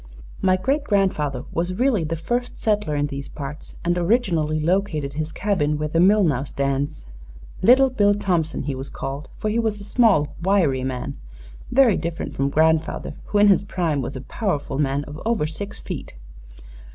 My 0.41 0.57
great 0.57 0.83
grandfather 0.83 1.43
was 1.53 1.77
really 1.77 2.03
the 2.03 2.15
first 2.15 2.57
settler 2.59 2.95
in 2.95 3.05
these 3.05 3.27
parts 3.27 3.75
and 3.85 3.95
originally 3.99 4.59
located 4.59 5.13
his 5.13 5.31
cabin 5.31 5.77
where 5.77 5.89
the 5.89 5.99
mill 5.99 6.23
now 6.23 6.43
stands. 6.43 7.05
'Little 7.61 7.91
Bill 7.91 8.15
Thompson,' 8.15 8.63
he 8.63 8.73
was 8.73 8.89
called, 8.89 9.29
for 9.37 9.51
he 9.51 9.59
was 9.59 9.79
a 9.79 9.83
small, 9.83 10.33
wiry 10.41 10.83
man 10.83 11.19
very 11.69 11.97
different 11.97 12.33
from 12.35 12.49
grandfather, 12.49 13.13
who 13.25 13.37
in 13.37 13.47
his 13.49 13.61
prime 13.61 14.01
was 14.01 14.15
a 14.15 14.21
powerful 14.21 14.79
man 14.79 15.03
of 15.03 15.21
over 15.23 15.45
six 15.45 15.77
feet. 15.77 16.15